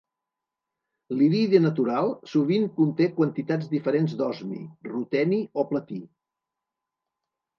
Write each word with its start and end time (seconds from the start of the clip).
L'iridi 1.17 1.59
natural 1.65 2.07
sovint 2.31 2.63
conté 2.79 3.07
quantitats 3.19 3.69
diferents 3.75 4.15
d'osmi, 4.21 4.61
ruteni 4.93 5.41
o 5.61 5.67
platí. 5.73 6.01